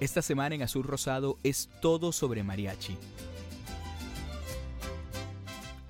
Esta 0.00 0.22
semana 0.22 0.54
en 0.54 0.62
Azul 0.62 0.84
Rosado 0.84 1.38
es 1.42 1.68
todo 1.82 2.10
sobre 2.10 2.42
mariachi. 2.42 2.96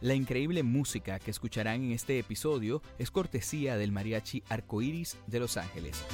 La 0.00 0.14
increíble 0.14 0.64
música 0.64 1.20
que 1.20 1.30
escucharán 1.30 1.84
en 1.84 1.92
este 1.92 2.18
episodio 2.18 2.82
es 2.98 3.12
cortesía 3.12 3.76
del 3.76 3.92
mariachi 3.92 4.42
Arcoiris 4.48 5.16
de 5.28 5.38
Los 5.38 5.56
Ángeles. 5.56 6.04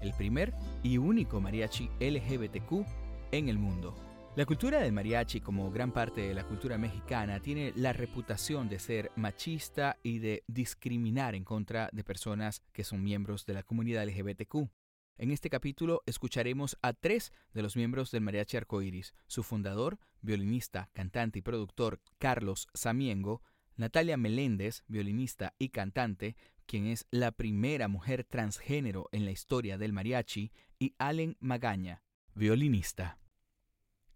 El 0.00 0.14
primer 0.14 0.54
y 0.84 0.98
único 0.98 1.40
mariachi 1.40 1.90
LGBTQ 1.98 2.86
en 3.32 3.48
el 3.48 3.58
mundo. 3.58 3.96
La 4.38 4.46
cultura 4.46 4.78
del 4.78 4.92
mariachi, 4.92 5.40
como 5.40 5.68
gran 5.72 5.90
parte 5.90 6.20
de 6.20 6.32
la 6.32 6.44
cultura 6.44 6.78
mexicana, 6.78 7.40
tiene 7.40 7.72
la 7.74 7.92
reputación 7.92 8.68
de 8.68 8.78
ser 8.78 9.10
machista 9.16 9.98
y 10.04 10.20
de 10.20 10.44
discriminar 10.46 11.34
en 11.34 11.42
contra 11.42 11.90
de 11.92 12.04
personas 12.04 12.62
que 12.72 12.84
son 12.84 13.02
miembros 13.02 13.46
de 13.46 13.54
la 13.54 13.64
comunidad 13.64 14.06
LGBTQ. 14.06 14.70
En 15.16 15.32
este 15.32 15.50
capítulo 15.50 16.04
escucharemos 16.06 16.78
a 16.82 16.92
tres 16.92 17.32
de 17.52 17.62
los 17.62 17.74
miembros 17.74 18.12
del 18.12 18.20
Mariachi 18.20 18.58
Arcoiris, 18.58 19.12
su 19.26 19.42
fundador, 19.42 19.98
violinista, 20.20 20.88
cantante 20.92 21.40
y 21.40 21.42
productor 21.42 22.00
Carlos 22.18 22.68
Samiengo, 22.74 23.42
Natalia 23.74 24.16
Meléndez, 24.16 24.84
violinista 24.86 25.56
y 25.58 25.70
cantante, 25.70 26.36
quien 26.64 26.86
es 26.86 27.08
la 27.10 27.32
primera 27.32 27.88
mujer 27.88 28.22
transgénero 28.22 29.08
en 29.10 29.24
la 29.24 29.32
historia 29.32 29.78
del 29.78 29.92
mariachi, 29.92 30.52
y 30.78 30.94
Allen 30.96 31.36
Magaña, 31.40 32.04
violinista. 32.36 33.18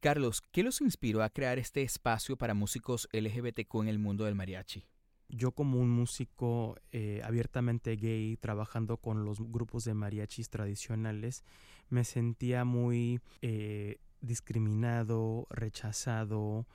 Carlos, 0.03 0.43
¿qué 0.51 0.65
los 0.65 0.81
inspiró 0.81 1.23
a 1.23 1.31
crear 1.31 1.61
este 1.61 1.81
espacio 1.83 2.37
para 2.37 2.55
músicos 2.55 3.09
LGBTQ 3.13 3.83
en 3.83 3.87
el 3.87 4.01
mundo 4.01 4.25
del 4.25 4.35
mariachi? 4.35 4.85
Yo 5.29 5.53
como 5.53 5.79
un 5.79 5.91
músico 5.91 6.77
eh, 6.91 7.21
abiertamente 7.23 7.95
gay, 7.95 8.37
trabajando 8.37 8.97
con 8.97 9.25
los 9.25 9.39
grupos 9.39 9.85
de 9.85 9.95
mariachis 9.95 10.51
tradicionales, 10.51 11.45
me 11.89 12.03
sentía 12.03 12.65
muy 12.65 13.21
eh, 13.43 13.99
discriminado, 14.21 15.47
rechazado, 15.51 16.67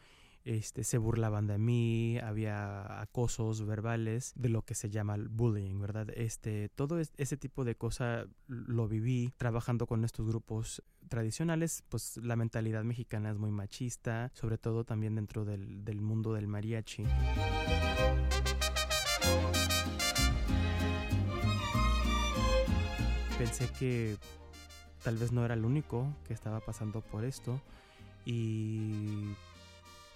este, 0.45 0.85
se 0.85 0.97
burlaban 0.97 1.47
de 1.47 1.57
mí, 1.57 2.19
había 2.19 3.01
acosos 3.01 3.65
verbales 3.65 4.31
de 4.37 4.47
lo 4.47 4.61
que 4.61 4.73
se 4.73 4.89
llama 4.89 5.15
el 5.15 5.27
bullying, 5.27 5.81
¿verdad? 5.81 6.07
Este, 6.15 6.69
todo 6.69 7.01
ese 7.01 7.35
tipo 7.35 7.65
de 7.65 7.75
cosas 7.75 8.25
lo 8.47 8.87
viví 8.87 9.33
trabajando 9.35 9.85
con 9.85 10.05
estos 10.05 10.25
grupos 10.29 10.81
tradicionales, 11.07 11.83
pues 11.89 12.17
la 12.17 12.35
mentalidad 12.35 12.83
mexicana 12.83 13.31
es 13.31 13.37
muy 13.37 13.51
machista, 13.51 14.31
sobre 14.33 14.57
todo 14.57 14.83
también 14.83 15.15
dentro 15.15 15.45
del, 15.45 15.83
del 15.83 16.01
mundo 16.01 16.33
del 16.33 16.47
mariachi. 16.47 17.03
Pensé 23.37 23.69
que 23.77 24.17
tal 25.03 25.17
vez 25.17 25.31
no 25.31 25.45
era 25.45 25.53
el 25.53 25.63
único 25.63 26.07
que 26.27 26.33
estaba 26.33 26.59
pasando 26.59 27.01
por 27.01 27.23
esto 27.23 27.61
y 28.25 29.35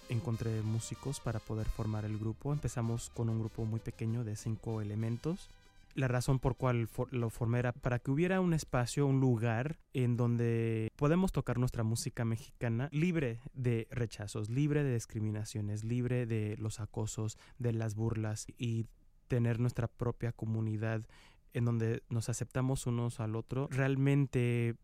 encontré 0.08 0.62
músicos 0.62 1.20
para 1.20 1.38
poder 1.38 1.66
formar 1.68 2.04
el 2.04 2.18
grupo. 2.18 2.52
Empezamos 2.52 3.10
con 3.10 3.28
un 3.28 3.38
grupo 3.38 3.64
muy 3.64 3.80
pequeño 3.80 4.24
de 4.24 4.36
cinco 4.36 4.80
elementos. 4.80 5.48
La 5.94 6.08
razón 6.08 6.38
por 6.38 6.56
cual 6.56 6.88
for 6.88 7.12
lo 7.12 7.28
formé 7.28 7.58
era 7.58 7.72
para 7.72 7.98
que 7.98 8.10
hubiera 8.10 8.40
un 8.40 8.54
espacio, 8.54 9.06
un 9.06 9.20
lugar 9.20 9.78
en 9.92 10.16
donde 10.16 10.90
podemos 10.96 11.32
tocar 11.32 11.58
nuestra 11.58 11.82
música 11.82 12.24
mexicana 12.24 12.88
libre 12.92 13.40
de 13.52 13.88
rechazos, 13.90 14.48
libre 14.48 14.84
de 14.84 14.94
discriminaciones, 14.94 15.84
libre 15.84 16.26
de 16.26 16.56
los 16.58 16.80
acosos, 16.80 17.36
de 17.58 17.72
las 17.72 17.94
burlas 17.94 18.46
y 18.56 18.86
tener 19.28 19.60
nuestra 19.60 19.86
propia 19.88 20.32
comunidad 20.32 21.06
en 21.52 21.64
donde 21.64 22.02
nos 22.08 22.28
aceptamos 22.28 22.86
unos 22.86 23.20
al 23.20 23.36
otro, 23.36 23.68
realmente 23.70 24.76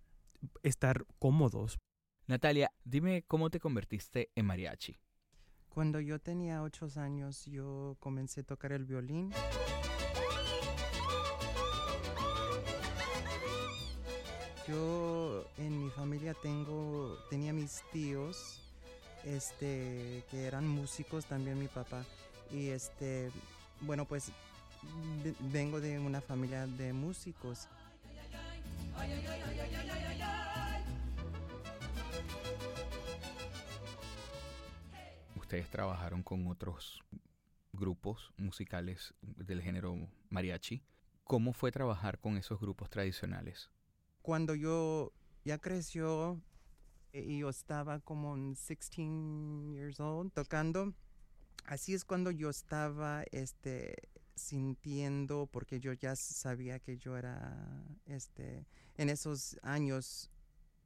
estar 0.62 1.06
cómodos. 1.18 1.78
Natalia, 2.26 2.70
dime 2.84 3.24
cómo 3.26 3.48
te 3.50 3.60
convertiste 3.60 4.30
en 4.34 4.46
mariachi. 4.46 4.98
Cuando 5.70 6.00
yo 6.00 6.18
tenía 6.18 6.62
ocho 6.62 6.88
años, 6.96 7.46
yo 7.46 7.96
comencé 8.00 8.40
a 8.40 8.44
tocar 8.44 8.72
el 8.72 8.84
violín. 8.84 9.32
Yo 14.68 15.46
en 15.56 15.84
mi 15.84 15.90
familia 15.90 16.34
tengo, 16.34 17.16
tenía 17.30 17.54
mis 17.54 17.82
tíos, 17.90 18.60
este, 19.24 20.22
que 20.30 20.44
eran 20.44 20.68
músicos, 20.68 21.24
también 21.24 21.58
mi 21.58 21.68
papá. 21.68 22.04
Y 22.52 22.68
este, 22.68 23.30
bueno, 23.80 24.04
pues 24.04 24.30
vengo 25.50 25.80
de 25.80 25.98
una 25.98 26.20
familia 26.20 26.66
de 26.66 26.92
músicos. 26.92 27.66
Ustedes 35.34 35.70
trabajaron 35.70 36.22
con 36.22 36.46
otros 36.46 37.02
grupos 37.72 38.34
musicales 38.36 39.14
del 39.22 39.62
género 39.62 39.96
mariachi. 40.28 40.82
¿Cómo 41.24 41.54
fue 41.54 41.72
trabajar 41.72 42.18
con 42.18 42.36
esos 42.36 42.60
grupos 42.60 42.90
tradicionales? 42.90 43.70
Cuando 44.22 44.54
yo 44.54 45.12
ya 45.44 45.58
creció 45.58 46.40
eh, 47.12 47.24
y 47.26 47.38
yo 47.38 47.48
estaba 47.48 48.00
como 48.00 48.34
en 48.34 48.54
16 48.54 49.74
years 49.74 50.00
old 50.00 50.32
tocando. 50.32 50.92
Así 51.64 51.94
es 51.94 52.04
cuando 52.04 52.30
yo 52.30 52.50
estaba 52.50 53.24
este 53.30 54.08
sintiendo 54.34 55.48
porque 55.50 55.80
yo 55.80 55.92
ya 55.92 56.14
sabía 56.16 56.78
que 56.78 56.96
yo 56.96 57.16
era 57.16 57.84
este 58.06 58.64
en 58.96 59.08
esos 59.10 59.58
años 59.62 60.30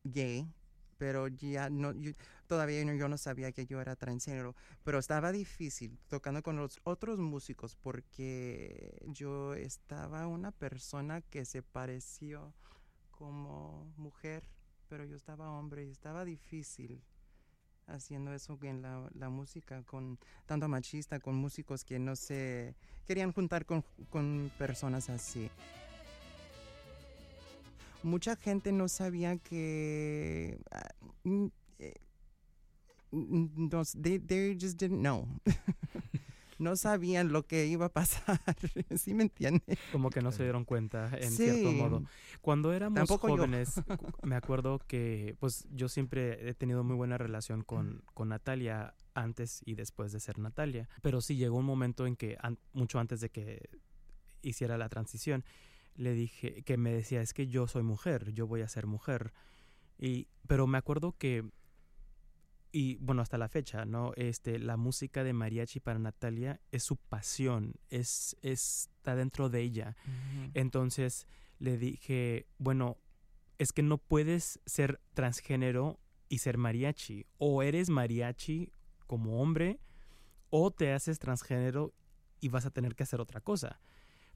gay 0.04 0.48
pero 0.96 1.28
ya 1.28 1.68
no 1.68 1.92
todavía 2.46 2.82
yo 2.94 3.08
no 3.08 3.18
sabía 3.18 3.52
que 3.52 3.66
yo 3.66 3.80
era 3.80 3.94
transgénero 3.94 4.56
pero 4.84 4.98
estaba 4.98 5.32
difícil 5.32 5.98
tocando 6.08 6.42
con 6.42 6.56
los 6.56 6.80
otros 6.84 7.18
músicos 7.18 7.76
porque 7.76 8.98
yo 9.06 9.54
estaba 9.54 10.26
una 10.26 10.50
persona 10.50 11.20
que 11.20 11.44
se 11.44 11.62
pareció 11.62 12.54
como 13.22 13.86
mujer 13.96 14.42
pero 14.88 15.04
yo 15.04 15.14
estaba 15.14 15.48
hombre 15.52 15.84
y 15.84 15.90
estaba 15.90 16.24
difícil 16.24 17.00
haciendo 17.86 18.34
eso 18.34 18.58
en 18.62 18.82
la, 18.82 19.28
música, 19.30 19.82
con 19.84 20.18
tanto 20.44 20.66
machista, 20.66 21.20
con 21.20 21.36
músicos 21.36 21.84
que 21.84 22.00
no 22.00 22.16
se 22.16 22.74
querían 23.06 23.32
juntar 23.32 23.64
con, 23.64 23.84
con 24.10 24.50
personas 24.58 25.08
así. 25.08 25.48
Mucha 28.02 28.34
gente 28.34 28.72
no 28.72 28.88
sabía 28.88 29.38
que... 29.38 30.58
Uh, 31.24 31.48
they, 34.02 34.18
they 34.18 34.58
just 34.60 34.78
didn't 34.78 35.00
know. 35.00 35.28
no 36.62 36.76
sabían 36.76 37.32
lo 37.32 37.46
que 37.46 37.66
iba 37.66 37.86
a 37.86 37.88
pasar, 37.88 38.40
¿sí 38.96 39.14
me 39.14 39.24
entiendes? 39.24 39.78
Como 39.90 40.10
que 40.10 40.22
no 40.22 40.32
se 40.32 40.44
dieron 40.44 40.64
cuenta, 40.64 41.10
en 41.18 41.30
cierto 41.30 41.72
modo. 41.72 42.04
Cuando 42.40 42.72
éramos 42.72 43.08
jóvenes, 43.10 43.74
me 44.22 44.36
acuerdo 44.36 44.80
que 44.86 45.36
pues 45.40 45.66
yo 45.72 45.88
siempre 45.88 46.48
he 46.48 46.54
tenido 46.54 46.84
muy 46.84 46.96
buena 46.96 47.18
relación 47.18 47.62
con, 47.62 48.02
con 48.14 48.28
Natalia 48.28 48.94
antes 49.14 49.60
y 49.64 49.74
después 49.74 50.12
de 50.12 50.20
ser 50.20 50.38
Natalia, 50.38 50.88
pero 51.02 51.20
sí 51.20 51.36
llegó 51.36 51.58
un 51.58 51.66
momento 51.66 52.06
en 52.06 52.16
que, 52.16 52.38
mucho 52.72 52.98
antes 52.98 53.20
de 53.20 53.30
que 53.30 53.68
hiciera 54.42 54.78
la 54.78 54.88
transición, 54.88 55.44
le 55.94 56.14
dije 56.14 56.62
que 56.62 56.76
me 56.76 56.92
decía, 56.92 57.20
es 57.20 57.34
que 57.34 57.48
yo 57.48 57.66
soy 57.66 57.82
mujer, 57.82 58.32
yo 58.32 58.46
voy 58.46 58.62
a 58.62 58.68
ser 58.68 58.86
mujer. 58.86 59.32
Y, 59.98 60.28
pero 60.46 60.66
me 60.66 60.78
acuerdo 60.78 61.14
que 61.18 61.44
y 62.72 62.96
bueno, 62.96 63.20
hasta 63.20 63.36
la 63.36 63.48
fecha, 63.48 63.84
¿no? 63.84 64.12
Este, 64.16 64.58
la 64.58 64.78
música 64.78 65.22
de 65.22 65.34
mariachi 65.34 65.78
para 65.78 65.98
Natalia 65.98 66.58
es 66.70 66.82
su 66.82 66.96
pasión, 66.96 67.74
es, 67.90 68.36
está 68.40 69.14
dentro 69.14 69.50
de 69.50 69.60
ella. 69.60 69.94
Entonces 70.54 71.26
le 71.58 71.76
dije, 71.76 72.46
bueno, 72.56 72.96
es 73.58 73.72
que 73.72 73.82
no 73.82 73.98
puedes 73.98 74.58
ser 74.64 75.00
transgénero 75.12 76.00
y 76.30 76.38
ser 76.38 76.56
mariachi. 76.56 77.26
O 77.36 77.62
eres 77.62 77.90
mariachi 77.90 78.72
como 79.06 79.42
hombre, 79.42 79.78
o 80.48 80.70
te 80.70 80.92
haces 80.94 81.18
transgénero 81.18 81.92
y 82.40 82.48
vas 82.48 82.64
a 82.64 82.70
tener 82.70 82.94
que 82.94 83.02
hacer 83.02 83.20
otra 83.20 83.42
cosa. 83.42 83.80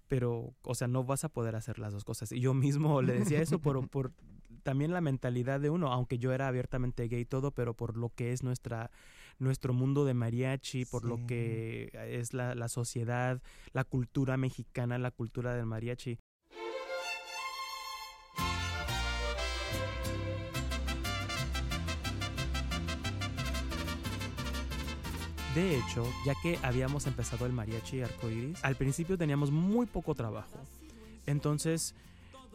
Pero, 0.09 0.55
o 0.63 0.75
sea, 0.75 0.89
no 0.89 1.05
vas 1.05 1.25
a 1.25 1.31
poder 1.31 1.57
hacer 1.57 1.79
las 1.79 1.95
dos 1.95 2.05
cosas. 2.05 2.31
Y 2.33 2.41
yo 2.41 2.53
mismo 2.53 3.01
le 3.01 3.15
decía 3.15 3.41
eso 3.41 3.61
por, 3.61 3.89
por 3.89 4.13
también 4.63 4.93
la 4.93 5.01
mentalidad 5.01 5.61
de 5.61 5.71
uno, 5.71 5.93
aunque 5.93 6.19
yo 6.19 6.33
era 6.33 6.49
abiertamente 6.49 7.09
gay 7.09 7.21
y 7.21 7.25
todo, 7.25 7.51
pero 7.51 7.75
por 7.75 7.97
lo 7.97 8.11
que 8.11 8.33
es 8.33 8.43
nuestra 8.43 8.91
nuestro 9.39 9.75
mundo 9.75 10.05
de 10.05 10.15
mariachi, 10.15 10.87
por 10.87 11.05
lo 11.05 11.27
que 11.27 11.91
es 11.93 12.33
la, 12.33 12.55
la 12.55 12.69
sociedad, 12.69 13.43
la 13.73 13.85
cultura 13.85 14.37
mexicana, 14.37 14.99
la 14.99 15.11
cultura 15.11 15.55
del 15.55 15.67
mariachi. 15.67 16.19
De 25.55 25.79
hecho, 25.79 26.05
ya 26.27 26.35
que 26.43 26.59
habíamos 26.63 27.07
empezado 27.07 27.47
el 27.47 27.53
mariachi 27.53 28.03
arcoiris, 28.03 28.63
al 28.63 28.77
principio 28.77 29.17
teníamos 29.17 29.51
muy 29.51 29.87
poco 29.87 30.15
trabajo. 30.15 30.59
Entonces, 31.25 31.95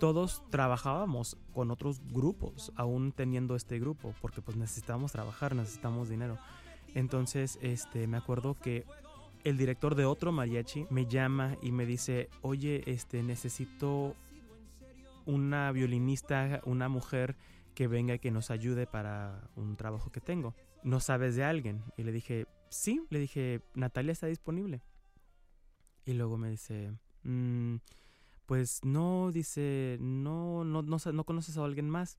todos 0.01 0.41
trabajábamos 0.49 1.37
con 1.53 1.69
otros 1.69 2.01
grupos, 2.11 2.71
aún 2.75 3.11
teniendo 3.11 3.55
este 3.55 3.77
grupo, 3.77 4.15
porque 4.19 4.41
pues 4.41 4.57
necesitábamos 4.57 5.11
trabajar, 5.11 5.55
necesitamos 5.55 6.09
dinero. 6.09 6.39
Entonces, 6.95 7.59
este, 7.61 8.07
me 8.07 8.17
acuerdo 8.17 8.55
que 8.55 8.83
el 9.43 9.59
director 9.59 9.93
de 9.93 10.05
otro 10.05 10.31
mariachi 10.31 10.87
me 10.89 11.05
llama 11.05 11.55
y 11.61 11.71
me 11.71 11.85
dice, 11.85 12.29
oye, 12.41 12.81
este, 12.87 13.21
necesito 13.21 14.15
una 15.27 15.71
violinista, 15.71 16.61
una 16.65 16.89
mujer 16.89 17.35
que 17.75 17.85
venga 17.85 18.15
y 18.15 18.19
que 18.19 18.31
nos 18.31 18.49
ayude 18.49 18.87
para 18.87 19.51
un 19.55 19.75
trabajo 19.75 20.11
que 20.11 20.19
tengo. 20.19 20.55
¿No 20.81 20.99
sabes 20.99 21.35
de 21.35 21.43
alguien? 21.43 21.83
Y 21.95 22.01
le 22.01 22.11
dije, 22.11 22.47
sí, 22.69 23.05
le 23.11 23.19
dije, 23.19 23.61
Natalia 23.75 24.13
está 24.13 24.25
disponible. 24.25 24.81
Y 26.05 26.13
luego 26.13 26.39
me 26.39 26.49
dice, 26.49 26.91
mmm, 27.21 27.75
pues 28.51 28.83
no, 28.83 29.31
dice, 29.31 29.95
no, 30.01 30.65
no, 30.65 30.81
no, 30.81 30.97
no 31.13 31.23
conoces 31.23 31.55
a 31.55 31.63
alguien 31.63 31.89
más. 31.89 32.17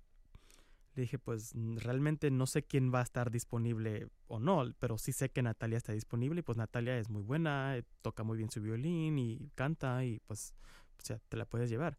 Le 0.94 1.02
dije, 1.02 1.18
pues 1.18 1.52
realmente 1.74 2.30
no 2.30 2.46
sé 2.46 2.62
quién 2.62 2.90
va 2.90 3.00
a 3.00 3.02
estar 3.02 3.30
disponible 3.30 4.08
o 4.28 4.40
no, 4.40 4.64
pero 4.78 4.96
sí 4.96 5.12
sé 5.12 5.28
que 5.28 5.42
Natalia 5.42 5.76
está 5.76 5.92
disponible 5.92 6.40
y 6.40 6.42
pues 6.42 6.56
Natalia 6.56 6.96
es 6.96 7.10
muy 7.10 7.22
buena, 7.22 7.76
eh, 7.76 7.84
toca 8.00 8.22
muy 8.22 8.38
bien 8.38 8.50
su 8.50 8.62
violín 8.62 9.18
y 9.18 9.50
canta 9.54 10.06
y 10.06 10.20
pues, 10.20 10.54
o 10.98 11.04
sea, 11.04 11.18
te 11.28 11.36
la 11.36 11.44
puedes 11.44 11.68
llevar. 11.68 11.98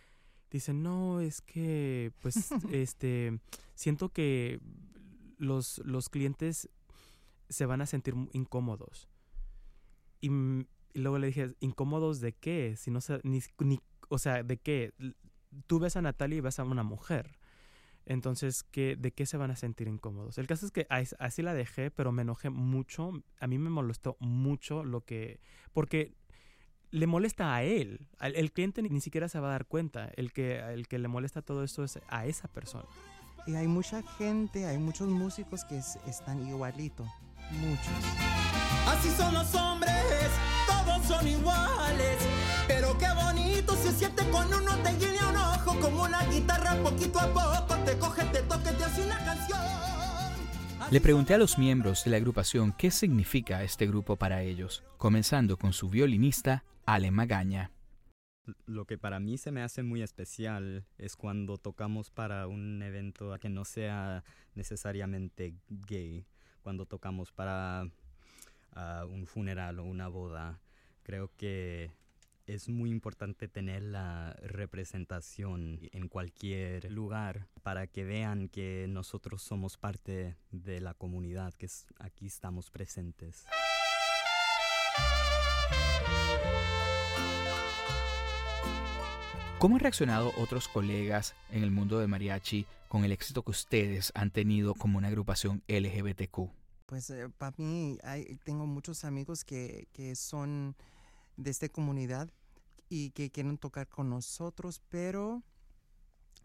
Dice, 0.49 0.73
no, 0.73 1.21
es 1.21 1.39
que, 1.41 2.11
pues, 2.19 2.35
este, 2.71 3.39
siento 3.75 4.09
que 4.09 4.59
los, 5.37 5.77
los 5.85 6.09
clientes 6.09 6.71
se 7.49 7.67
van 7.67 7.81
a 7.81 7.85
sentir 7.85 8.15
incómodos. 8.31 9.07
Y, 10.21 10.31
luego 10.95 11.19
le 11.19 11.27
dije, 11.27 11.53
¿incómodos 11.59 12.19
de 12.19 12.33
qué? 12.33 12.75
Si 12.77 12.89
no 12.89 12.99
ni, 13.21 13.39
ni 13.59 13.79
o 14.13 14.19
sea, 14.19 14.43
¿de 14.43 14.57
qué? 14.57 14.93
Tú 15.67 15.79
ves 15.79 15.95
a 15.95 16.01
Natalia 16.01 16.37
y 16.37 16.41
ves 16.41 16.59
a 16.59 16.63
una 16.63 16.83
mujer. 16.83 17.39
Entonces, 18.05 18.63
¿qué, 18.63 18.95
¿de 18.95 19.11
qué 19.11 19.25
se 19.25 19.37
van 19.37 19.49
a 19.49 19.55
sentir 19.55 19.87
incómodos? 19.87 20.37
El 20.37 20.45
caso 20.45 20.65
es 20.65 20.71
que 20.71 20.85
así 20.89 21.41
la 21.41 21.53
dejé, 21.53 21.89
pero 21.89 22.11
me 22.11 22.21
enojé 22.21 22.49
mucho. 22.49 23.11
A 23.39 23.47
mí 23.47 23.57
me 23.57 23.69
molestó 23.69 24.17
mucho 24.19 24.83
lo 24.83 25.01
que... 25.01 25.39
Porque 25.71 26.13
le 26.91 27.07
molesta 27.07 27.55
a 27.55 27.63
él. 27.63 28.05
El, 28.19 28.51
cliente 28.51 28.83
ni, 28.83 29.01
siquiera 29.01 29.29
se 29.29 29.39
va 29.39 29.47
a 29.47 29.51
dar 29.51 29.65
cuenta. 29.65 30.11
El 30.15 30.31
que, 30.31 30.59
el 30.59 30.87
que 30.87 30.99
le 30.99 31.07
molesta 31.07 31.41
todo 31.41 31.63
esto 31.63 31.83
es 31.83 31.99
a 32.07 32.27
esa 32.27 32.47
persona. 32.49 32.85
Y 33.47 33.55
hay 33.55 33.67
mucha 33.67 34.03
gente, 34.17 34.65
hay 34.65 34.77
muchos 34.77 35.07
músicos 35.07 35.65
que 35.65 35.77
están 35.77 36.45
igualitos. 36.47 37.07
Muchos. 37.51 37.87
Así 38.87 39.09
son 39.11 39.33
los 39.33 39.55
hombres, 39.55 40.29
todos 40.67 41.05
son 41.05 41.27
iguales. 41.27 42.42
Se 43.83 43.91
siente 43.91 44.23
con 44.29 44.47
uno 44.47 44.77
te 44.81 44.93
guiña 44.93 45.29
un 45.29 45.35
ojo. 45.35 45.77
Como 45.81 46.03
una 46.03 46.25
guitarra, 46.27 46.81
poquito 46.81 47.19
a 47.19 47.27
poco 47.33 47.75
te 47.83 47.97
coge, 47.99 48.23
te 48.31 48.41
toque, 48.43 48.71
te 48.71 48.83
hace 48.85 49.03
una 49.03 49.17
canción. 49.25 49.59
Le 50.89 51.01
pregunté 51.01 51.33
a 51.33 51.37
los 51.37 51.57
miembros 51.57 52.05
de 52.05 52.11
la 52.11 52.15
agrupación 52.15 52.71
qué 52.71 52.91
significa 52.91 53.61
este 53.61 53.85
grupo 53.85 54.15
para 54.15 54.41
ellos, 54.41 54.85
comenzando 54.97 55.57
con 55.57 55.73
su 55.73 55.89
violinista, 55.89 56.63
Ale 56.85 57.11
Magaña. 57.11 57.71
Lo 58.65 58.85
que 58.85 58.97
para 58.97 59.19
mí 59.19 59.37
se 59.37 59.51
me 59.51 59.61
hace 59.61 59.83
muy 59.83 60.01
especial 60.01 60.85
es 60.97 61.17
cuando 61.17 61.57
tocamos 61.57 62.09
para 62.09 62.47
un 62.47 62.81
evento 62.83 63.37
que 63.37 63.49
no 63.49 63.65
sea 63.65 64.23
necesariamente 64.55 65.55
gay, 65.67 66.25
cuando 66.61 66.85
tocamos 66.85 67.33
para 67.33 67.89
ah, 68.71 69.05
un 69.09 69.27
funeral 69.27 69.79
o 69.79 69.83
una 69.83 70.07
boda. 70.07 70.61
Creo 71.03 71.29
que 71.35 71.91
es 72.45 72.67
muy 72.67 72.91
importante 72.91 73.47
tener 73.47 73.83
la 73.83 74.33
representación 74.41 75.79
en 75.91 76.07
cualquier 76.09 76.91
lugar 76.91 77.47
para 77.63 77.87
que 77.87 78.03
vean 78.03 78.49
que 78.49 78.85
nosotros 78.89 79.41
somos 79.41 79.77
parte 79.77 80.35
de 80.51 80.81
la 80.81 80.93
comunidad, 80.93 81.53
que 81.53 81.69
aquí 81.99 82.25
estamos 82.25 82.69
presentes. 82.69 83.45
¿Cómo 89.57 89.75
han 89.75 89.79
reaccionado 89.79 90.33
otros 90.37 90.67
colegas 90.67 91.35
en 91.49 91.63
el 91.63 91.71
mundo 91.71 91.97
de 91.99 92.07
mariachi 92.07 92.65
con 92.89 93.05
el 93.05 93.13
éxito 93.13 93.43
que 93.43 93.51
ustedes 93.51 94.11
han 94.13 94.29
tenido 94.29 94.73
como 94.73 94.97
una 94.97 95.07
agrupación 95.07 95.63
LGBTQ? 95.69 96.49
Pues 96.85 97.09
eh, 97.09 97.29
para 97.29 97.55
mí 97.57 97.97
tengo 98.43 98.67
muchos 98.67 99.05
amigos 99.05 99.45
que, 99.45 99.87
que 99.93 100.15
son 100.15 100.75
de 101.37 101.51
esta 101.51 101.69
comunidad 101.69 102.31
y 102.89 103.11
que 103.11 103.31
quieren 103.31 103.57
tocar 103.57 103.87
con 103.87 104.09
nosotros, 104.09 104.81
pero 104.89 105.43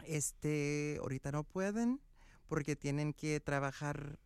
este 0.04 0.98
ahorita 1.00 1.32
no 1.32 1.44
pueden 1.44 2.00
porque 2.46 2.76
tienen 2.76 3.12
que 3.12 3.40
trabajar 3.40 4.18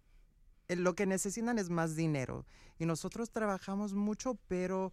eh, 0.69 0.77
lo 0.77 0.95
que 0.95 1.07
necesitan 1.07 1.59
es 1.59 1.71
más 1.71 1.97
dinero. 1.97 2.47
Y 2.79 2.87
nosotros 2.87 3.31
trabajamos 3.31 3.95
mucho, 3.95 4.39
pero 4.49 4.93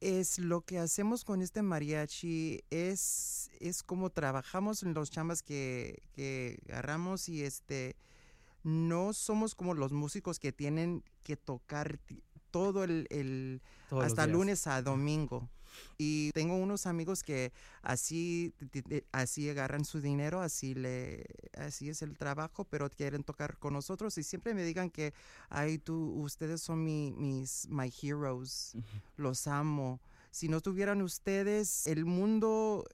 es 0.00 0.38
lo 0.38 0.60
que 0.62 0.78
hacemos 0.78 1.24
con 1.24 1.42
este 1.42 1.62
mariachi, 1.62 2.62
es, 2.70 3.50
es 3.58 3.82
como 3.82 4.10
trabajamos 4.10 4.82
en 4.82 4.94
los 4.94 5.10
chambas 5.10 5.42
que, 5.42 6.02
que 6.12 6.60
agarramos 6.68 7.28
y 7.28 7.42
este 7.42 7.96
no 8.62 9.12
somos 9.12 9.54
como 9.54 9.74
los 9.74 9.92
músicos 9.92 10.38
que 10.38 10.52
tienen 10.52 11.02
que 11.22 11.36
tocar 11.36 11.98
todo 12.50 12.84
el, 12.84 13.06
el 13.10 13.60
hasta 13.90 14.26
lunes 14.26 14.66
a 14.66 14.82
domingo. 14.82 15.48
Y 15.96 16.30
tengo 16.32 16.56
unos 16.56 16.86
amigos 16.86 17.22
que 17.22 17.52
así, 17.82 18.52
así 19.12 19.48
agarran 19.48 19.84
su 19.84 20.00
dinero, 20.00 20.40
así, 20.40 20.74
le, 20.74 21.26
así 21.56 21.88
es 21.88 22.02
el 22.02 22.16
trabajo, 22.16 22.64
pero 22.64 22.88
quieren 22.90 23.24
tocar 23.24 23.58
con 23.58 23.74
nosotros 23.74 24.16
y 24.18 24.22
siempre 24.22 24.54
me 24.54 24.64
digan 24.64 24.90
que, 24.90 25.12
ay, 25.48 25.78
tú, 25.78 26.14
ustedes 26.20 26.62
son 26.62 26.84
mi, 26.84 27.12
mis, 27.12 27.68
my 27.68 27.92
heroes, 28.02 28.76
los 29.16 29.46
amo. 29.46 30.00
Si 30.30 30.48
no 30.48 30.60
tuvieran 30.60 31.02
ustedes, 31.02 31.86
el 31.86 32.04
mundo, 32.04 32.84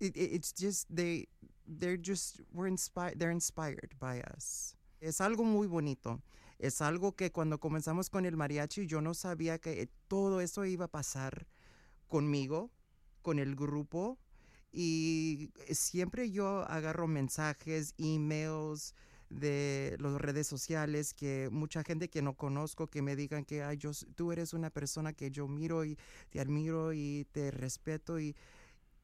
it's 0.00 0.52
just, 0.58 0.88
they, 0.94 1.28
they're 1.66 2.00
just, 2.02 2.40
we're 2.52 2.68
inspired, 2.68 3.18
they're 3.18 3.32
inspired 3.32 3.94
by 3.98 4.20
us. 4.36 4.76
Es 5.00 5.20
algo 5.20 5.44
muy 5.44 5.66
bonito. 5.66 6.20
Es 6.58 6.80
algo 6.80 7.14
que 7.14 7.32
cuando 7.32 7.60
comenzamos 7.60 8.08
con 8.10 8.24
el 8.24 8.36
mariachi 8.36 8.86
yo 8.86 9.00
no 9.00 9.14
sabía 9.14 9.58
que 9.58 9.88
todo 10.08 10.40
eso 10.40 10.64
iba 10.64 10.86
a 10.86 10.90
pasar 10.90 11.46
conmigo, 12.08 12.70
con 13.22 13.38
el 13.38 13.54
grupo. 13.54 14.18
Y 14.72 15.50
siempre 15.70 16.30
yo 16.30 16.60
agarro 16.68 17.06
mensajes, 17.06 17.94
emails 17.98 18.94
de 19.30 19.96
las 19.98 20.20
redes 20.20 20.46
sociales 20.46 21.12
que 21.12 21.48
mucha 21.50 21.82
gente 21.82 22.08
que 22.08 22.22
no 22.22 22.34
conozco 22.34 22.86
que 22.88 23.02
me 23.02 23.16
digan 23.16 23.44
que 23.44 23.62
Ay, 23.62 23.76
yo, 23.76 23.90
tú 24.14 24.32
eres 24.32 24.52
una 24.52 24.70
persona 24.70 25.12
que 25.12 25.30
yo 25.30 25.48
miro 25.48 25.84
y 25.84 25.98
te 26.30 26.40
admiro 26.40 26.92
y 26.92 27.26
te 27.32 27.50
respeto 27.50 28.20
y, 28.20 28.36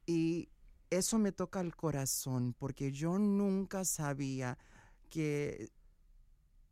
y 0.07 0.49
eso 0.91 1.19
me 1.19 1.33
toca 1.33 1.61
el 1.61 1.75
corazón 1.75 2.55
porque 2.57 2.93
yo 2.93 3.19
nunca 3.19 3.85
sabía 3.85 4.59
que 5.09 5.71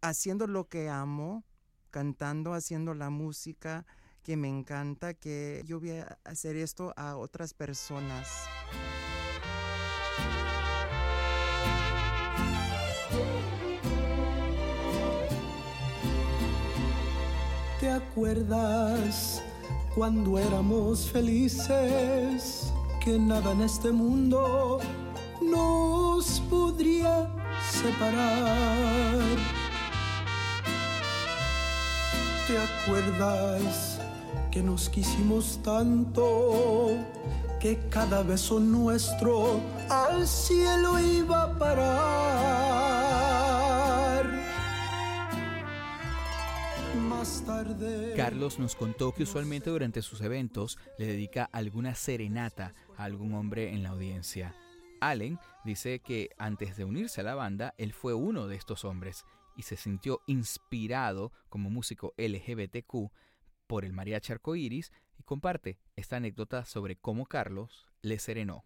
haciendo 0.02 0.46
lo 0.46 0.68
que 0.68 0.88
amo, 0.88 1.44
cantando, 1.90 2.54
haciendo 2.54 2.94
la 2.94 3.10
música 3.10 3.86
que 4.22 4.36
me 4.36 4.48
encanta, 4.48 5.14
que 5.14 5.62
yo 5.66 5.80
voy 5.80 5.90
a 5.92 6.18
hacer 6.24 6.56
esto 6.56 6.92
a 6.96 7.16
otras 7.16 7.54
personas. 7.54 8.46
¿Te 17.80 17.90
acuerdas 17.90 19.42
cuando 19.94 20.38
éramos 20.38 21.10
felices? 21.10 22.72
Que 23.02 23.18
nada 23.18 23.52
en 23.52 23.62
este 23.62 23.90
mundo 23.90 24.80
nos 25.40 26.40
podría 26.50 27.26
separar 27.72 29.59
¿Te 32.50 32.58
acuerdas 32.58 34.00
que 34.50 34.60
nos 34.60 34.88
quisimos 34.88 35.62
tanto 35.62 36.96
que 37.60 37.78
cada 37.88 38.24
beso 38.24 38.58
nuestro 38.58 39.60
al 39.88 40.26
cielo 40.26 40.98
iba 40.98 41.44
a 41.44 41.56
parar? 41.56 41.84
Más 47.08 47.44
tarde. 47.46 48.14
Carlos 48.16 48.58
nos 48.58 48.74
contó 48.74 49.14
que 49.14 49.22
usualmente 49.22 49.70
durante 49.70 50.02
sus 50.02 50.20
eventos 50.20 50.76
le 50.98 51.06
dedica 51.06 51.48
alguna 51.52 51.94
serenata 51.94 52.74
a 52.96 53.04
algún 53.04 53.34
hombre 53.34 53.72
en 53.72 53.84
la 53.84 53.90
audiencia. 53.90 54.56
Allen 55.00 55.38
dice 55.64 56.00
que 56.00 56.30
antes 56.36 56.76
de 56.76 56.84
unirse 56.84 57.20
a 57.20 57.24
la 57.24 57.36
banda, 57.36 57.74
él 57.78 57.92
fue 57.92 58.14
uno 58.14 58.48
de 58.48 58.56
estos 58.56 58.84
hombres 58.84 59.24
y 59.60 59.62
se 59.62 59.76
sintió 59.76 60.22
inspirado 60.26 61.32
como 61.50 61.68
músico 61.68 62.14
LGBTQ 62.16 63.12
por 63.66 63.84
el 63.84 63.92
mariachi 63.92 64.32
arcoíris 64.32 64.90
y 65.18 65.22
comparte 65.22 65.78
esta 65.96 66.16
anécdota 66.16 66.64
sobre 66.64 66.96
cómo 66.96 67.26
Carlos 67.26 67.86
le 68.00 68.18
serenó. 68.18 68.64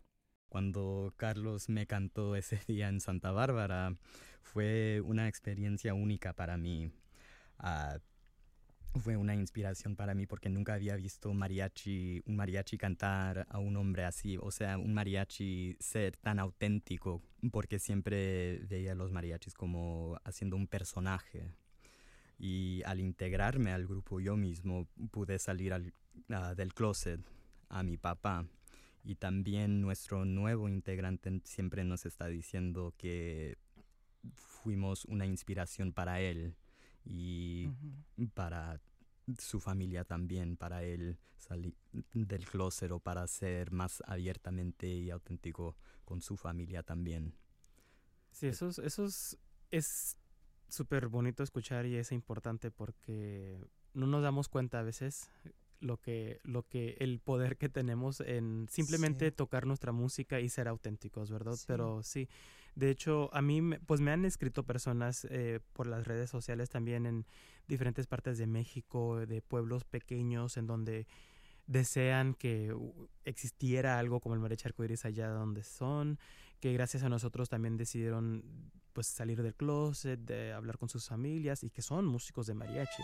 Cuando 0.49 1.13
Carlos 1.17 1.69
me 1.69 1.89
cantó 1.89 2.37
ese 2.37 2.61
día 2.69 2.89
en 2.89 3.01
Santa 3.01 3.33
Bárbara, 3.33 3.97
fue 4.41 5.01
una 5.05 5.27
experiencia 5.27 5.95
única 5.95 6.33
para 6.33 6.57
mí. 6.57 6.93
Ah, 7.59 7.99
fue 9.01 9.17
una 9.17 9.35
inspiración 9.35 9.97
para 9.97 10.15
mí 10.15 10.27
porque 10.27 10.49
nunca 10.49 10.75
había 10.75 10.97
visto 10.97 11.33
mariachi, 11.33 12.23
un 12.27 12.37
mariachi 12.37 12.79
cantar 12.79 13.47
a 13.49 13.59
un 13.59 13.77
hombre 13.77 14.05
así, 14.05 14.37
o 14.41 14.51
sea, 14.51 14.79
un 14.79 14.95
mariachi 14.95 15.77
ser 15.81 16.17
tan 16.17 16.39
auténtico, 16.39 17.23
porque 17.51 17.79
siempre 17.79 18.59
veía 18.69 18.93
a 18.93 18.95
los 18.95 19.13
mariachis 19.13 19.55
como 19.55 20.19
haciendo 20.25 20.57
un 20.57 20.67
personaje. 20.67 21.51
Y 22.39 22.83
al 22.85 23.01
integrarme 23.01 23.73
al 23.73 23.87
grupo 23.87 24.21
yo 24.21 24.37
mismo 24.37 24.89
pude 25.11 25.39
salir 25.39 25.95
del 26.57 26.75
closet 26.75 27.21
a 27.69 27.83
mi 27.83 27.97
papá. 27.97 28.47
Y 29.05 29.17
también 29.17 29.81
nuestro 29.81 30.25
nuevo 30.25 30.69
integrante 30.69 31.41
siempre 31.45 31.85
nos 31.85 32.07
está 32.07 32.27
diciendo 32.27 32.95
que 32.97 33.57
fuimos 34.35 35.05
una 35.05 35.27
inspiración 35.27 35.93
para 35.93 36.21
él 36.21 36.55
y 37.05 37.69
para 38.35 38.81
su 39.39 39.61
familia 39.61 40.05
también, 40.05 40.57
para 40.57 40.83
él 40.83 41.19
salir 41.39 41.75
del 42.13 42.47
closet 42.47 42.91
o 42.91 43.01
para 43.01 43.27
ser 43.27 43.71
más 43.71 44.03
abiertamente 44.07 44.87
y 44.87 45.11
auténtico 45.11 45.77
con 46.05 46.21
su 46.21 46.37
familia 46.37 46.83
también. 46.83 47.35
Sí, 48.31 48.47
eso 48.49 48.69
es, 48.69 48.79
eso 48.79 49.07
es 49.71 50.17
súper 50.69 51.09
bonito 51.09 51.43
escuchar 51.43 51.87
y 51.87 51.97
es 51.97 52.13
importante 52.13 52.71
porque 52.71 53.59
no 53.93 54.07
nos 54.07 54.23
damos 54.23 54.49
cuenta 54.49 54.81
a 54.81 54.83
veces 54.83 55.31
lo 55.81 55.99
que, 55.99 56.41
lo 56.43 56.67
que, 56.67 56.97
el 56.99 57.21
poder 57.21 57.57
que 57.57 57.69
tenemos 57.69 58.21
en 58.21 58.67
simplemente 58.71 59.31
tocar 59.31 59.67
nuestra 59.67 59.93
música 59.93 60.41
y 60.41 60.49
ser 60.49 60.67
auténticos, 60.67 61.31
¿verdad? 61.31 61.57
Pero 61.67 62.03
sí, 62.03 62.29
de 62.75 62.91
hecho, 62.91 63.31
a 63.33 63.41
mí, 63.41 63.61
pues 63.87 64.01
me 64.01 64.11
han 64.11 64.25
escrito 64.25 64.65
personas 64.65 65.27
eh, 65.31 65.61
por 65.73 65.87
las 65.87 66.07
redes 66.07 66.31
sociales 66.31 66.71
también 66.71 67.07
en 67.07 67.27
diferentes 67.69 68.07
partes 68.07 68.39
de 68.39 68.47
México, 68.47 69.25
de 69.27 69.43
pueblos 69.43 69.85
pequeños 69.85 70.57
en 70.57 70.67
donde 70.67 71.07
desean 71.67 72.35
que 72.35 72.75
existiera 73.25 73.99
algo 73.99 74.21
como 74.21 74.35
el 74.35 74.41
mariachi 74.41 74.69
arcoíris 74.69 75.05
allá 75.05 75.29
donde 75.29 75.63
son, 75.63 76.19
que 76.61 76.73
gracias 76.73 77.03
a 77.03 77.09
nosotros 77.09 77.49
también 77.49 77.77
decidieron 77.77 78.71
pues 78.93 79.07
salir 79.07 79.43
del 79.43 79.55
closet, 79.55 80.21
de 80.21 80.53
hablar 80.53 80.79
con 80.79 80.89
sus 80.89 81.09
familias 81.09 81.65
y 81.65 81.71
que 81.71 81.83
son 81.83 82.07
músicos 82.07 82.47
de 82.47 82.55
mariachi. 82.55 83.03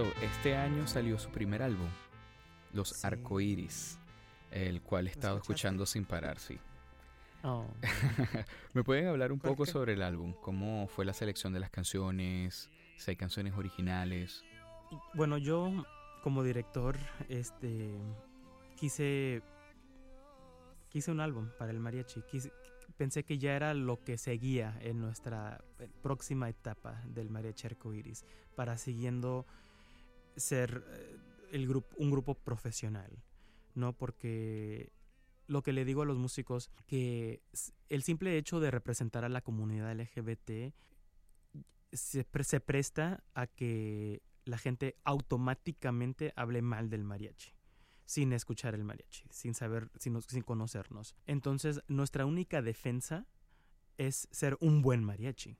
Este 0.00 0.56
año 0.56 0.86
salió 0.86 1.18
su 1.18 1.28
primer 1.28 1.62
álbum, 1.62 1.86
Los 2.72 3.04
Arcoiris, 3.04 3.98
el 4.50 4.80
cual 4.80 5.06
he 5.06 5.10
estado 5.10 5.36
escuchando 5.36 5.84
sin 5.84 6.06
parar, 6.06 6.38
sí. 6.38 6.58
Oh. 7.44 7.66
¿Me 8.72 8.84
pueden 8.84 9.08
hablar 9.08 9.32
un 9.32 9.38
poco 9.38 9.66
sobre 9.66 9.92
el 9.92 10.02
álbum? 10.02 10.32
¿Cómo 10.40 10.88
fue 10.88 11.04
la 11.04 11.12
selección 11.12 11.52
de 11.52 11.60
las 11.60 11.68
canciones? 11.68 12.70
Si 12.96 13.10
hay 13.10 13.16
canciones 13.16 13.52
originales. 13.54 14.42
Bueno, 15.12 15.36
yo 15.36 15.70
como 16.22 16.42
director, 16.42 16.96
este, 17.28 17.90
quise, 18.76 19.42
quise 20.88 21.10
un 21.10 21.20
álbum 21.20 21.50
para 21.58 21.70
el 21.70 21.80
mariachi. 21.80 22.22
pensé 22.96 23.24
que 23.24 23.36
ya 23.36 23.54
era 23.56 23.74
lo 23.74 24.02
que 24.02 24.16
seguía 24.16 24.74
en 24.80 25.02
nuestra 25.02 25.62
eh, 25.80 25.88
próxima 26.02 26.48
etapa 26.48 27.02
del 27.04 27.28
mariachi 27.28 27.66
arcoiris, 27.66 28.24
para 28.56 28.78
siguiendo 28.78 29.44
ser 30.36 30.84
eh, 30.88 31.16
el 31.52 31.66
grupo, 31.66 31.94
un 31.98 32.10
grupo 32.10 32.34
profesional, 32.34 33.22
¿no? 33.74 33.92
Porque 33.92 34.92
lo 35.46 35.62
que 35.62 35.72
le 35.72 35.84
digo 35.84 36.02
a 36.02 36.06
los 36.06 36.18
músicos, 36.18 36.70
que 36.86 37.42
el 37.88 38.02
simple 38.02 38.36
hecho 38.38 38.60
de 38.60 38.70
representar 38.70 39.24
a 39.24 39.28
la 39.28 39.42
comunidad 39.42 39.94
LGBT 39.94 40.72
se, 41.92 42.24
presta 42.24 43.22
a 43.34 43.46
que 43.46 44.22
la 44.44 44.58
gente 44.58 44.96
automáticamente 45.04 46.32
hable 46.36 46.62
mal 46.62 46.90
del 46.90 47.04
mariachi 47.04 47.52
sin 48.04 48.32
escuchar 48.32 48.74
el 48.74 48.84
mariachi, 48.84 49.24
sin 49.30 49.54
saber, 49.54 49.90
sin, 49.98 50.42
conocernos. 50.42 51.14
Entonces, 51.26 51.80
nuestra 51.88 52.26
única 52.26 52.60
defensa 52.60 53.26
es 53.96 54.28
ser 54.30 54.58
un 54.60 54.82
buen 54.82 55.02
mariachi, 55.02 55.56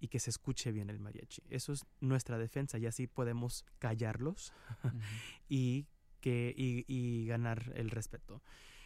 y 0.00 0.08
que 0.08 0.20
se 0.20 0.30
escuche 0.30 0.72
bien 0.72 0.90
el 0.90 1.00
mariachi. 1.00 1.42
Eso 1.50 1.72
es 1.72 1.84
nuestra 2.00 2.38
defensa 2.38 2.78
y 2.78 2.86
así 2.86 3.06
podemos 3.06 3.64
callarlos 3.78 4.52
y, 5.48 5.86
que, 6.20 6.54
y, 6.56 7.26
ganar 7.26 7.72
el 7.74 7.90
respeto. 7.90 8.42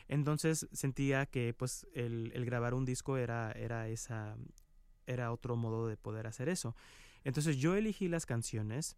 Entonces 0.08 0.68
sentía 0.72 1.26
que 1.26 1.54
pues 1.54 1.86
el, 1.94 2.32
el, 2.34 2.44
grabar 2.44 2.74
un 2.74 2.84
disco 2.84 3.16
era, 3.16 3.52
era, 3.52 3.88
esa, 3.88 4.36
era 5.06 5.32
otro 5.32 5.56
modo 5.56 5.86
de 5.86 5.96
poder 5.96 6.26
hacer 6.26 6.48
eso. 6.48 6.76
Entonces 7.24 7.58
yo 7.58 7.76
elegí 7.76 8.08
las 8.08 8.26
canciones, 8.26 8.96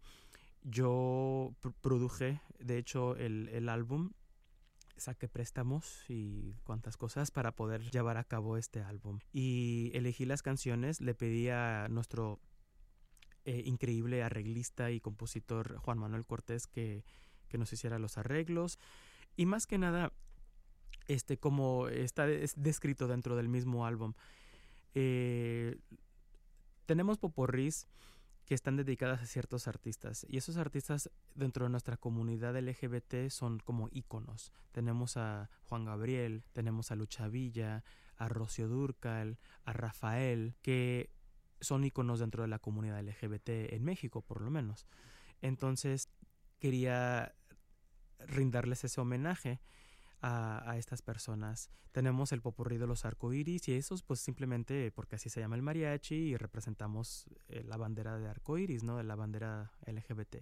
yo 0.63 1.53
produje, 1.81 2.41
de 2.59 2.77
hecho, 2.77 3.15
el, 3.17 3.49
el 3.49 3.69
álbum 3.69 4.11
saqué 4.97 5.27
préstamos 5.27 6.05
y 6.07 6.55
cuantas 6.63 6.97
cosas 6.97 7.31
para 7.31 7.51
poder 7.51 7.89
llevar 7.91 8.17
a 8.17 8.23
cabo 8.23 8.57
este 8.57 8.81
álbum. 8.81 9.19
Y 9.31 9.91
elegí 9.93 10.25
las 10.25 10.41
canciones, 10.41 11.01
le 11.01 11.15
pedí 11.15 11.49
a 11.49 11.87
nuestro 11.89 12.39
eh, 13.45 13.63
increíble 13.65 14.23
arreglista 14.23 14.91
y 14.91 14.99
compositor 14.99 15.77
Juan 15.77 15.97
Manuel 15.97 16.25
Cortés 16.25 16.67
que, 16.67 17.03
que, 17.49 17.57
nos 17.57 17.73
hiciera 17.73 17.99
los 17.99 18.17
arreglos. 18.17 18.79
Y 19.35 19.45
más 19.45 19.67
que 19.67 19.77
nada, 19.77 20.13
este, 21.07 21.37
como 21.37 21.89
está 21.89 22.25
descrito 22.25 23.07
dentro 23.07 23.35
del 23.35 23.49
mismo 23.49 23.85
álbum, 23.85 24.13
eh, 24.95 25.77
tenemos 26.85 27.17
poporris 27.17 27.87
que 28.45 28.55
están 28.55 28.75
dedicadas 28.75 29.21
a 29.21 29.25
ciertos 29.25 29.67
artistas. 29.67 30.25
Y 30.29 30.37
esos 30.37 30.57
artistas 30.57 31.09
dentro 31.35 31.65
de 31.65 31.71
nuestra 31.71 31.97
comunidad 31.97 32.57
LGBT 32.57 33.29
son 33.29 33.59
como 33.59 33.87
íconos. 33.91 34.51
Tenemos 34.71 35.17
a 35.17 35.49
Juan 35.63 35.85
Gabriel, 35.85 36.43
tenemos 36.51 36.91
a 36.91 36.95
Lucha 36.95 37.27
Villa, 37.27 37.83
a 38.17 38.27
Rocio 38.27 38.67
Durcal, 38.67 39.39
a 39.65 39.73
Rafael, 39.73 40.55
que 40.61 41.09
son 41.61 41.85
íconos 41.85 42.19
dentro 42.19 42.43
de 42.43 42.49
la 42.49 42.59
comunidad 42.59 43.01
LGBT 43.01 43.73
en 43.73 43.83
México, 43.83 44.21
por 44.21 44.41
lo 44.41 44.51
menos. 44.51 44.85
Entonces, 45.41 46.09
quería 46.59 47.35
rindarles 48.19 48.83
ese 48.83 49.01
homenaje 49.01 49.59
a, 50.23 50.77
estas 50.77 51.01
personas. 51.01 51.69
Tenemos 51.91 52.31
el 52.31 52.41
popurrí 52.41 52.77
de 52.77 52.87
los 52.87 53.05
arcoíris 53.05 53.67
y 53.67 53.73
esos 53.73 54.03
pues 54.03 54.21
simplemente 54.21 54.91
porque 54.91 55.17
así 55.17 55.29
se 55.29 55.41
llama 55.41 55.55
el 55.55 55.61
mariachi 55.61 56.15
y 56.15 56.37
representamos 56.37 57.25
eh, 57.49 57.63
la 57.65 57.77
bandera 57.77 58.17
de 58.17 58.29
arcoíris, 58.29 58.83
¿no? 58.83 58.97
De 58.97 59.03
la 59.03 59.15
bandera 59.15 59.73
LGBT. 59.85 60.37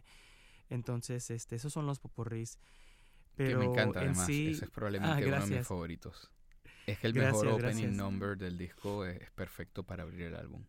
Entonces, 0.70 1.30
este, 1.32 1.56
esos 1.56 1.74
son 1.74 1.88
los 1.88 2.00
popurrís. 2.00 2.60
Pero 3.36 3.60
que 3.60 3.66
me 3.66 3.72
encanta 3.72 4.00
además, 4.00 4.30
ese 4.30 4.66
es 4.66 4.72
probablemente 4.72 5.24
ah, 5.24 5.28
uno 5.28 5.46
de 5.46 5.58
mis 5.58 5.68
favoritos. 5.68 6.32
Es 6.86 7.00
que 7.00 7.08
el 7.08 7.14
mejor 7.14 7.48
opening 7.48 7.96
number 7.96 8.38
del 8.38 8.58
disco 8.58 9.06
es 9.06 9.32
perfecto 9.32 9.84
para 9.84 10.04
abrir 10.04 10.22
el 10.22 10.36
álbum. 10.36 10.64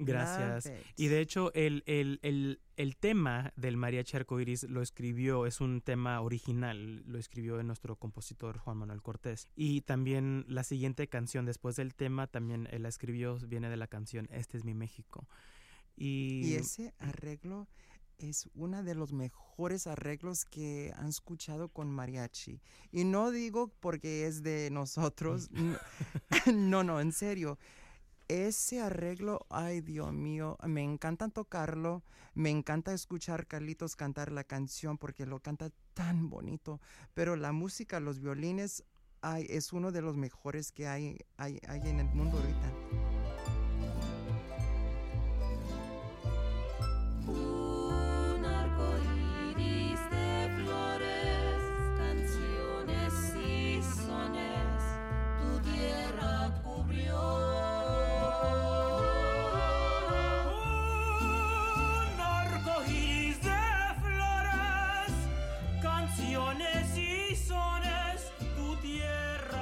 Gracias. 0.00 0.72
Y 0.96 1.08
de 1.08 1.20
hecho, 1.20 1.52
el, 1.54 1.82
el, 1.86 2.18
el, 2.22 2.60
el, 2.76 2.96
tema 2.96 3.52
del 3.56 3.76
mariachi 3.76 4.16
arcoiris 4.16 4.64
lo 4.64 4.80
escribió, 4.80 5.46
es 5.46 5.60
un 5.60 5.82
tema 5.82 6.20
original, 6.20 7.02
lo 7.06 7.18
escribió 7.18 7.62
nuestro 7.62 7.96
compositor 7.96 8.58
Juan 8.58 8.78
Manuel 8.78 9.02
Cortés. 9.02 9.48
Y 9.54 9.82
también 9.82 10.46
la 10.48 10.64
siguiente 10.64 11.08
canción 11.08 11.44
después 11.44 11.76
del 11.76 11.94
tema, 11.94 12.26
también 12.26 12.66
él 12.70 12.82
la 12.82 12.88
escribió, 12.88 13.38
viene 13.46 13.68
de 13.68 13.76
la 13.76 13.86
canción 13.86 14.28
Este 14.32 14.56
es 14.56 14.64
mi 14.64 14.74
México. 14.74 15.28
Y, 15.96 16.42
y 16.46 16.54
ese 16.54 16.94
arreglo 16.98 17.68
es 18.16 18.48
uno 18.54 18.82
de 18.82 18.94
los 18.94 19.12
mejores 19.12 19.86
arreglos 19.86 20.44
que 20.44 20.92
han 20.96 21.08
escuchado 21.08 21.68
con 21.68 21.90
mariachi. 21.90 22.60
Y 22.90 23.04
no 23.04 23.30
digo 23.30 23.68
porque 23.80 24.26
es 24.26 24.42
de 24.42 24.70
nosotros, 24.70 25.50
no, 26.54 26.84
no, 26.84 27.00
en 27.00 27.12
serio 27.12 27.58
ese 28.30 28.80
arreglo, 28.80 29.44
ay 29.50 29.80
Dios 29.80 30.12
mío, 30.12 30.56
me 30.64 30.84
encanta 30.84 31.28
tocarlo, 31.28 32.04
me 32.34 32.50
encanta 32.50 32.92
escuchar 32.92 33.48
Carlitos 33.48 33.96
cantar 33.96 34.30
la 34.30 34.44
canción 34.44 34.98
porque 34.98 35.26
lo 35.26 35.40
canta 35.40 35.70
tan 35.94 36.30
bonito, 36.30 36.80
pero 37.12 37.34
la 37.34 37.50
música, 37.50 37.98
los 37.98 38.20
violines, 38.20 38.84
ay, 39.20 39.46
es 39.50 39.72
uno 39.72 39.90
de 39.90 40.02
los 40.02 40.16
mejores 40.16 40.70
que 40.70 40.86
hay, 40.86 41.18
hay, 41.38 41.60
hay 41.66 41.80
en 41.80 41.98
el 41.98 42.06
mundo 42.06 42.38
ahorita. 42.38 42.99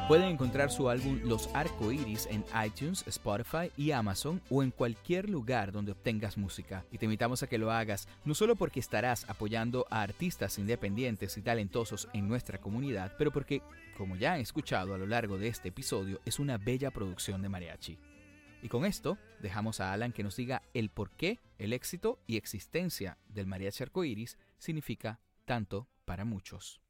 Pueden 0.09 0.31
encontrar 0.31 0.71
su 0.71 0.89
álbum 0.89 1.21
Los 1.25 1.55
Arco 1.55 1.93
Iris 1.93 2.27
en 2.31 2.43
iTunes, 2.65 3.05
Spotify 3.07 3.71
y 3.77 3.91
Amazon 3.91 4.41
o 4.49 4.63
en 4.63 4.71
cualquier 4.71 5.29
lugar 5.29 5.71
donde 5.71 5.93
obtengas 5.93 6.39
música. 6.39 6.87
Y 6.91 6.97
te 6.97 7.05
invitamos 7.05 7.43
a 7.43 7.47
que 7.47 7.59
lo 7.59 7.71
hagas, 7.71 8.09
no 8.25 8.35
solo 8.35 8.57
porque 8.57 8.81
estarás 8.81 9.29
apoyando 9.29 9.87
a 9.91 10.01
artistas 10.01 10.59
independientes 10.59 11.37
y 11.37 11.43
talentosos 11.43 12.09
en 12.15 12.27
nuestra 12.27 12.57
comunidad, 12.57 13.13
pero 13.19 13.31
porque, 13.31 13.61
como 13.99 14.17
ya 14.17 14.33
han 14.33 14.41
escuchado 14.41 14.95
a 14.95 14.99
lo 14.99 15.07
largo 15.07 15.37
de 15.37 15.49
este 15.49 15.69
episodio, 15.69 16.23
es 16.25 16.39
una 16.39 16.57
bella 16.57 16.91
producción 16.91 17.43
de 17.43 17.51
mariachi. 17.51 17.99
Y 18.63 18.69
con 18.69 18.87
esto 18.87 19.19
dejamos 19.43 19.79
a 19.81 19.93
Alan 19.93 20.13
que 20.13 20.23
nos 20.25 20.37
diga 20.37 20.63
el 20.73 20.89
por 20.89 21.11
qué 21.11 21.39
el 21.59 21.75
éxito 21.75 22.19
y 22.27 22.39
existencia 22.39 23.19
del 23.29 23.47
mariachi 23.47 23.83
arcoíris 23.83 24.39
significa 24.57 25.21
tanto 25.45 25.87
para 26.07 26.25
muchos 26.25 26.81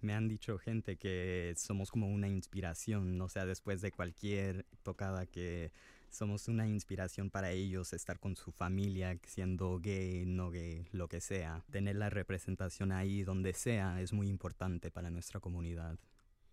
me 0.00 0.14
han 0.14 0.28
dicho 0.28 0.58
gente 0.58 0.96
que 0.96 1.54
somos 1.56 1.90
como 1.90 2.08
una 2.08 2.28
inspiración, 2.28 3.20
o 3.20 3.28
sea, 3.28 3.46
después 3.46 3.80
de 3.80 3.92
cualquier 3.92 4.66
tocada 4.82 5.26
que 5.26 5.72
somos 6.10 6.48
una 6.48 6.66
inspiración 6.66 7.30
para 7.30 7.50
ellos 7.50 7.92
estar 7.92 8.18
con 8.18 8.36
su 8.36 8.50
familia, 8.52 9.18
siendo 9.26 9.78
gay, 9.78 10.24
no 10.26 10.50
gay, 10.50 10.86
lo 10.92 11.08
que 11.08 11.20
sea. 11.20 11.64
Tener 11.70 11.96
la 11.96 12.10
representación 12.10 12.92
ahí 12.92 13.22
donde 13.22 13.52
sea 13.52 14.00
es 14.00 14.12
muy 14.12 14.28
importante 14.28 14.90
para 14.90 15.10
nuestra 15.10 15.40
comunidad 15.40 15.98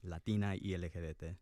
latina 0.01 0.55
y 0.55 0.75
LGBT. 0.77 1.37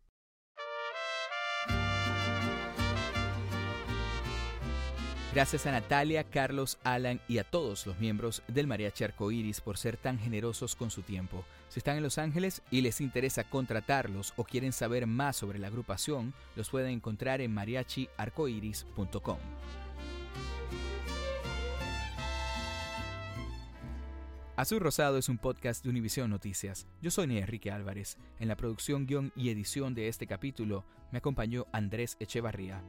Gracias 5.34 5.66
a 5.66 5.72
Natalia, 5.72 6.22
Carlos, 6.22 6.78
Alan 6.84 7.20
y 7.26 7.38
a 7.38 7.44
todos 7.44 7.88
los 7.88 7.98
miembros 7.98 8.44
del 8.46 8.68
Mariachi 8.68 9.02
Arcoiris 9.02 9.60
por 9.60 9.76
ser 9.78 9.96
tan 9.96 10.16
generosos 10.16 10.76
con 10.76 10.92
su 10.92 11.02
tiempo. 11.02 11.44
Si 11.74 11.80
están 11.80 11.96
en 11.96 12.04
Los 12.04 12.18
Ángeles 12.18 12.62
y 12.70 12.82
les 12.82 13.00
interesa 13.00 13.42
contratarlos 13.42 14.32
o 14.36 14.44
quieren 14.44 14.72
saber 14.72 15.08
más 15.08 15.34
sobre 15.34 15.58
la 15.58 15.66
agrupación, 15.66 16.32
los 16.54 16.70
pueden 16.70 16.92
encontrar 16.92 17.40
en 17.40 17.52
mariachiarcoiris.com. 17.52 19.38
Azul 24.54 24.78
Rosado 24.78 25.18
es 25.18 25.28
un 25.28 25.38
podcast 25.38 25.82
de 25.82 25.90
Univisión 25.90 26.30
Noticias. 26.30 26.86
Yo 27.02 27.10
soy 27.10 27.36
Enrique 27.36 27.72
Álvarez. 27.72 28.18
En 28.38 28.46
la 28.46 28.54
producción, 28.54 29.04
guion 29.04 29.32
y 29.34 29.48
edición 29.48 29.96
de 29.96 30.06
este 30.06 30.28
capítulo 30.28 30.84
me 31.10 31.18
acompañó 31.18 31.66
Andrés 31.72 32.16
Echevarría. 32.20 32.84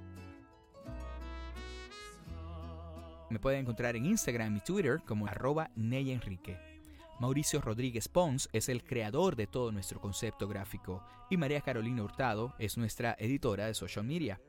Me 3.32 3.40
pueden 3.40 3.62
encontrar 3.62 3.96
en 3.96 4.06
Instagram 4.06 4.58
y 4.58 4.60
Twitter 4.60 5.02
como 5.08 5.26
arroba 5.26 5.72
Enrique. 5.76 6.75
Mauricio 7.20 7.62
Rodríguez 7.62 8.10
Pons 8.10 8.50
es 8.52 8.68
el 8.68 8.84
creador 8.84 9.38
de 9.38 9.48
todo 9.48 9.72
nuestro 9.72 10.02
concepto 10.02 10.48
gráfico 10.50 11.02
y 11.30 11.38
María 11.38 11.62
Carolina 11.62 12.04
Hurtado 12.04 12.54
es 12.60 12.78
nuestra 12.78 13.16
editora 13.18 13.68
de 13.68 13.74
social 13.74 14.04
media. 14.04 14.42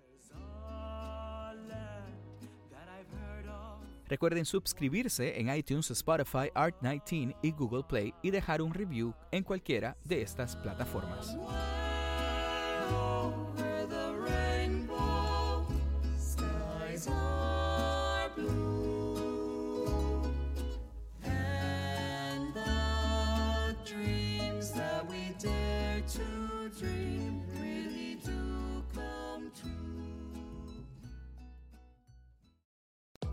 Recuerden 4.09 4.44
suscribirse 4.44 5.40
en 5.40 5.55
iTunes, 5.55 5.90
Spotify, 5.90 6.50
Art19 6.55 7.37
y 7.42 7.50
Google 7.52 7.85
Play 7.88 8.14
y 8.22 8.31
dejar 8.31 8.62
un 8.62 8.72
review 8.72 9.14
en 9.33 9.42
cualquiera 9.42 9.96
de 10.05 10.22
estas 10.22 10.57
plataformas. 10.57 11.37